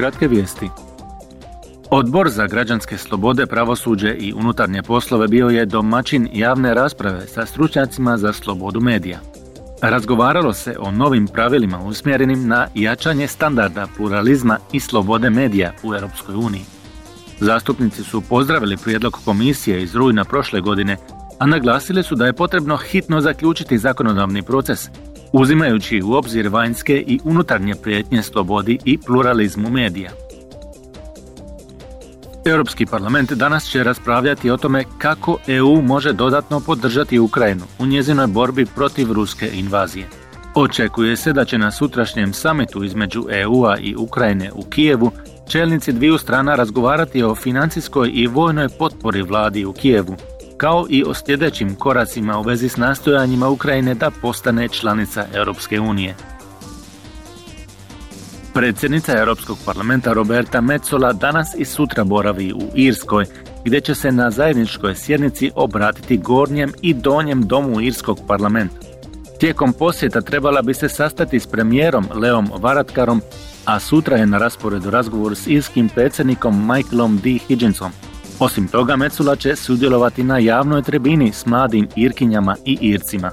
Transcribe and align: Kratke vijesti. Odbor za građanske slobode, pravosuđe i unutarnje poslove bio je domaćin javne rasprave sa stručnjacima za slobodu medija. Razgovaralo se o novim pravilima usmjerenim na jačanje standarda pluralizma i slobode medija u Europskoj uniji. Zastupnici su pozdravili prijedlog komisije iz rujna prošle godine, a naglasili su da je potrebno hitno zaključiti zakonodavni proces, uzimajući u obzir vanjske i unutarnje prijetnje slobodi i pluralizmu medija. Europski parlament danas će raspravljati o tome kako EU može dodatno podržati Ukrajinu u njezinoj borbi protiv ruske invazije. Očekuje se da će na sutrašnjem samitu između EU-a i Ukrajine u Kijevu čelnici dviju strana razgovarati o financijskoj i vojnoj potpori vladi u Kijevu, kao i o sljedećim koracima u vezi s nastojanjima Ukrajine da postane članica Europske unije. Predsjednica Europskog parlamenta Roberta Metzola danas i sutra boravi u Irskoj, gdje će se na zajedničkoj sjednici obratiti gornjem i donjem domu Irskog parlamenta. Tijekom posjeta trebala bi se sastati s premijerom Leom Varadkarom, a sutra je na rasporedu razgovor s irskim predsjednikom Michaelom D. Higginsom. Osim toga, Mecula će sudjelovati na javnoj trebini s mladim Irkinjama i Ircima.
Kratke 0.00 0.28
vijesti. 0.28 0.70
Odbor 1.90 2.30
za 2.30 2.46
građanske 2.46 2.98
slobode, 2.98 3.46
pravosuđe 3.46 4.14
i 4.18 4.32
unutarnje 4.32 4.82
poslove 4.82 5.28
bio 5.28 5.48
je 5.48 5.66
domaćin 5.66 6.28
javne 6.32 6.74
rasprave 6.74 7.26
sa 7.26 7.46
stručnjacima 7.46 8.16
za 8.16 8.32
slobodu 8.32 8.80
medija. 8.80 9.20
Razgovaralo 9.82 10.52
se 10.52 10.76
o 10.78 10.90
novim 10.90 11.26
pravilima 11.26 11.78
usmjerenim 11.78 12.48
na 12.48 12.66
jačanje 12.74 13.26
standarda 13.26 13.86
pluralizma 13.96 14.58
i 14.72 14.80
slobode 14.80 15.30
medija 15.30 15.72
u 15.82 15.94
Europskoj 15.94 16.34
uniji. 16.34 16.64
Zastupnici 17.40 18.04
su 18.04 18.20
pozdravili 18.20 18.76
prijedlog 18.76 19.18
komisije 19.24 19.82
iz 19.82 19.94
rujna 19.94 20.24
prošle 20.24 20.60
godine, 20.60 20.96
a 21.38 21.46
naglasili 21.46 22.02
su 22.02 22.14
da 22.14 22.26
je 22.26 22.32
potrebno 22.32 22.76
hitno 22.76 23.20
zaključiti 23.20 23.78
zakonodavni 23.78 24.42
proces, 24.42 24.88
uzimajući 25.32 26.02
u 26.02 26.12
obzir 26.12 26.48
vanjske 26.48 27.04
i 27.06 27.20
unutarnje 27.24 27.74
prijetnje 27.74 28.22
slobodi 28.22 28.78
i 28.84 28.98
pluralizmu 28.98 29.70
medija. 29.70 30.10
Europski 32.44 32.86
parlament 32.86 33.32
danas 33.32 33.64
će 33.64 33.84
raspravljati 33.84 34.50
o 34.50 34.56
tome 34.56 34.84
kako 34.98 35.38
EU 35.46 35.82
može 35.82 36.12
dodatno 36.12 36.60
podržati 36.60 37.18
Ukrajinu 37.18 37.64
u 37.78 37.86
njezinoj 37.86 38.26
borbi 38.26 38.66
protiv 38.66 39.12
ruske 39.12 39.50
invazije. 39.54 40.06
Očekuje 40.54 41.16
se 41.16 41.32
da 41.32 41.44
će 41.44 41.58
na 41.58 41.70
sutrašnjem 41.70 42.32
samitu 42.32 42.84
između 42.84 43.24
EU-a 43.30 43.78
i 43.78 43.94
Ukrajine 43.96 44.52
u 44.52 44.62
Kijevu 44.62 45.10
čelnici 45.48 45.92
dviju 45.92 46.18
strana 46.18 46.54
razgovarati 46.54 47.22
o 47.22 47.34
financijskoj 47.34 48.10
i 48.14 48.26
vojnoj 48.26 48.68
potpori 48.78 49.22
vladi 49.22 49.64
u 49.64 49.72
Kijevu, 49.72 50.16
kao 50.60 50.86
i 50.88 51.04
o 51.04 51.14
sljedećim 51.14 51.74
koracima 51.74 52.38
u 52.38 52.42
vezi 52.42 52.68
s 52.68 52.76
nastojanjima 52.76 53.48
Ukrajine 53.48 53.94
da 53.94 54.10
postane 54.10 54.68
članica 54.68 55.26
Europske 55.34 55.80
unije. 55.80 56.14
Predsjednica 58.54 59.18
Europskog 59.18 59.58
parlamenta 59.64 60.12
Roberta 60.12 60.60
Metzola 60.60 61.12
danas 61.12 61.54
i 61.58 61.64
sutra 61.64 62.04
boravi 62.04 62.52
u 62.52 62.60
Irskoj, 62.74 63.26
gdje 63.64 63.80
će 63.80 63.94
se 63.94 64.12
na 64.12 64.30
zajedničkoj 64.30 64.94
sjednici 64.94 65.50
obratiti 65.54 66.18
gornjem 66.18 66.72
i 66.82 66.94
donjem 66.94 67.42
domu 67.42 67.80
Irskog 67.80 68.20
parlamenta. 68.26 68.76
Tijekom 69.38 69.72
posjeta 69.72 70.20
trebala 70.20 70.62
bi 70.62 70.74
se 70.74 70.88
sastati 70.88 71.40
s 71.40 71.46
premijerom 71.46 72.06
Leom 72.14 72.50
Varadkarom, 72.56 73.22
a 73.64 73.80
sutra 73.80 74.16
je 74.16 74.26
na 74.26 74.38
rasporedu 74.38 74.90
razgovor 74.90 75.36
s 75.36 75.46
irskim 75.46 75.88
predsjednikom 75.88 76.66
Michaelom 76.66 77.20
D. 77.22 77.38
Higginsom. 77.48 77.92
Osim 78.40 78.68
toga, 78.68 78.96
Mecula 78.96 79.36
će 79.36 79.56
sudjelovati 79.56 80.22
na 80.22 80.38
javnoj 80.38 80.82
trebini 80.82 81.32
s 81.32 81.46
mladim 81.46 81.88
Irkinjama 81.96 82.56
i 82.64 82.78
Ircima. 82.80 83.30